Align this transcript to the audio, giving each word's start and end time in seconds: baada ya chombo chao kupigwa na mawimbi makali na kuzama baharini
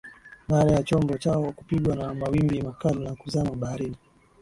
baada 0.47 0.73
ya 0.73 0.83
chombo 0.83 1.17
chao 1.17 1.51
kupigwa 1.51 1.95
na 1.95 2.13
mawimbi 2.13 2.61
makali 2.61 3.03
na 3.03 3.15
kuzama 3.15 3.51
baharini 3.55 3.97